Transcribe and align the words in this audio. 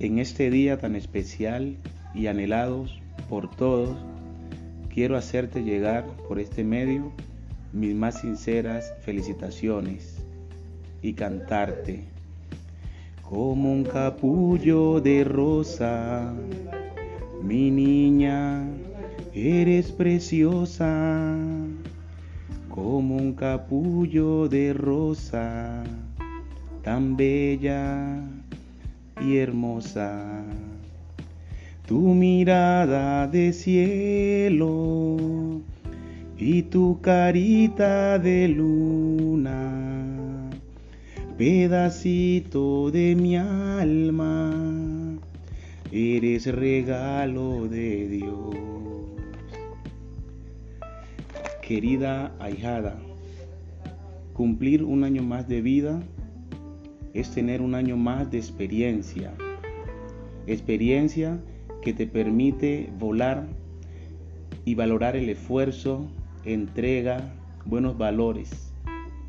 En 0.00 0.20
este 0.20 0.48
día 0.48 0.78
tan 0.78 0.94
especial 0.94 1.76
y 2.14 2.28
anhelados 2.28 3.02
por 3.28 3.50
todos, 3.50 3.96
quiero 4.94 5.16
hacerte 5.16 5.64
llegar 5.64 6.06
por 6.28 6.38
este 6.38 6.62
medio 6.62 7.10
mis 7.72 7.96
más 7.96 8.20
sinceras 8.20 8.94
felicitaciones 9.00 10.24
y 11.02 11.14
cantarte. 11.14 12.04
Como 13.28 13.72
un 13.72 13.82
capullo 13.82 15.00
de 15.00 15.24
rosa, 15.24 16.32
mi 17.42 17.72
niña, 17.72 18.70
eres 19.34 19.90
preciosa, 19.90 21.36
como 22.68 23.16
un 23.16 23.32
capullo 23.32 24.48
de 24.48 24.72
rosa, 24.74 25.82
tan 26.84 27.16
bella 27.16 28.22
y 29.20 29.38
hermosa. 29.38 30.44
Tu 31.86 31.98
mirada 31.98 33.26
de 33.26 33.52
cielo 33.52 35.16
y 36.36 36.62
tu 36.62 37.00
carita 37.00 38.18
de 38.18 38.48
luna, 38.48 39.70
pedacito 41.36 42.90
de 42.90 43.16
mi 43.16 43.36
alma, 43.36 44.54
eres 45.90 46.46
regalo 46.46 47.68
de 47.68 48.08
Dios. 48.08 48.54
Querida 51.62 52.32
ahijada, 52.38 52.98
cumplir 54.34 54.84
un 54.84 55.04
año 55.04 55.22
más 55.22 55.48
de 55.48 55.60
vida 55.60 56.02
es 57.14 57.30
tener 57.30 57.60
un 57.62 57.74
año 57.74 57.96
más 57.96 58.30
de 58.30 58.38
experiencia. 58.38 59.32
Experiencia 60.46 61.38
que 61.82 61.92
te 61.92 62.06
permite 62.06 62.90
volar 62.98 63.46
y 64.64 64.74
valorar 64.74 65.16
el 65.16 65.28
esfuerzo, 65.28 66.06
entrega, 66.44 67.32
buenos 67.64 67.96
valores, 67.96 68.72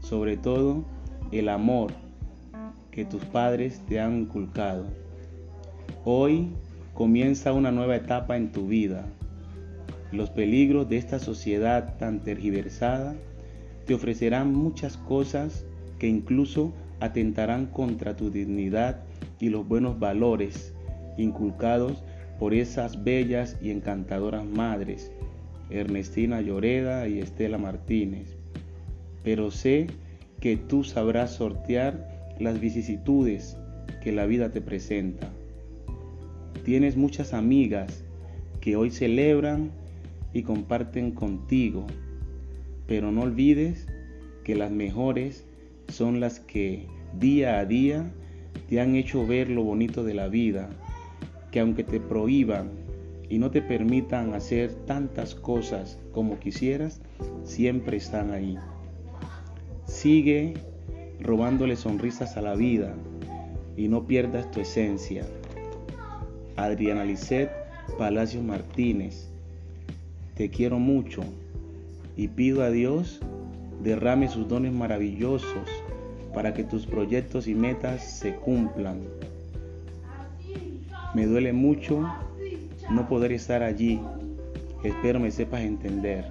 sobre 0.00 0.36
todo 0.36 0.84
el 1.32 1.48
amor 1.48 1.92
que 2.90 3.04
tus 3.04 3.24
padres 3.24 3.80
te 3.88 4.00
han 4.00 4.20
inculcado. 4.20 4.86
Hoy 6.04 6.48
comienza 6.94 7.52
una 7.52 7.70
nueva 7.70 7.96
etapa 7.96 8.36
en 8.36 8.50
tu 8.50 8.66
vida. 8.66 9.06
Los 10.10 10.30
peligros 10.30 10.88
de 10.88 10.96
esta 10.96 11.18
sociedad 11.18 11.96
tan 11.98 12.20
tergiversada 12.20 13.14
te 13.86 13.94
ofrecerán 13.94 14.52
muchas 14.52 14.96
cosas 14.96 15.64
que 15.98 16.08
incluso 16.08 16.72
atentarán 17.00 17.66
contra 17.66 18.16
tu 18.16 18.30
dignidad 18.30 19.02
y 19.40 19.50
los 19.50 19.66
buenos 19.66 19.98
valores 19.98 20.74
inculcados 21.16 22.02
por 22.38 22.54
esas 22.54 23.02
bellas 23.02 23.56
y 23.60 23.70
encantadoras 23.70 24.44
madres, 24.44 25.10
Ernestina 25.70 26.40
Lloreda 26.40 27.08
y 27.08 27.18
Estela 27.18 27.58
Martínez. 27.58 28.36
Pero 29.24 29.50
sé 29.50 29.88
que 30.40 30.56
tú 30.56 30.84
sabrás 30.84 31.32
sortear 31.32 32.34
las 32.38 32.60
vicisitudes 32.60 33.56
que 34.02 34.12
la 34.12 34.26
vida 34.26 34.50
te 34.50 34.60
presenta. 34.60 35.28
Tienes 36.64 36.96
muchas 36.96 37.34
amigas 37.34 38.04
que 38.60 38.76
hoy 38.76 38.90
celebran 38.90 39.70
y 40.32 40.42
comparten 40.42 41.12
contigo, 41.12 41.86
pero 42.86 43.10
no 43.10 43.22
olvides 43.22 43.86
que 44.44 44.54
las 44.54 44.70
mejores 44.70 45.44
son 45.88 46.20
las 46.20 46.40
que 46.40 46.86
día 47.18 47.58
a 47.58 47.64
día 47.64 48.12
te 48.68 48.80
han 48.80 48.94
hecho 48.94 49.26
ver 49.26 49.48
lo 49.48 49.62
bonito 49.64 50.04
de 50.04 50.14
la 50.14 50.28
vida, 50.28 50.68
que 51.50 51.60
aunque 51.60 51.84
te 51.84 52.00
prohíban 52.00 52.70
y 53.28 53.38
no 53.38 53.50
te 53.50 53.62
permitan 53.62 54.34
hacer 54.34 54.72
tantas 54.86 55.34
cosas 55.34 55.98
como 56.12 56.38
quisieras, 56.38 57.00
siempre 57.44 57.96
están 57.96 58.32
ahí. 58.32 58.56
Sigue 59.84 60.54
robándole 61.20 61.76
sonrisas 61.76 62.36
a 62.36 62.42
la 62.42 62.54
vida 62.54 62.94
y 63.76 63.88
no 63.88 64.06
pierdas 64.06 64.50
tu 64.50 64.60
esencia. 64.60 65.24
Adriana 66.56 67.04
Lisset 67.04 67.50
Palacios 67.96 68.44
Martínez, 68.44 69.28
te 70.34 70.50
quiero 70.50 70.78
mucho 70.78 71.22
y 72.16 72.28
pido 72.28 72.62
a 72.62 72.70
Dios 72.70 73.20
derrame 73.82 74.28
sus 74.28 74.48
dones 74.48 74.72
maravillosos 74.72 75.68
para 76.34 76.54
que 76.54 76.64
tus 76.64 76.86
proyectos 76.86 77.46
y 77.46 77.54
metas 77.54 78.02
se 78.02 78.34
cumplan. 78.34 79.00
Me 81.14 81.26
duele 81.26 81.52
mucho 81.52 82.06
no 82.90 83.08
poder 83.08 83.32
estar 83.32 83.62
allí. 83.62 84.00
Espero 84.84 85.20
me 85.20 85.30
sepas 85.30 85.62
entender. 85.62 86.24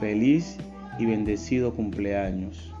Feliz 0.00 0.58
y 0.98 1.06
bendecido 1.06 1.72
cumpleaños. 1.74 2.72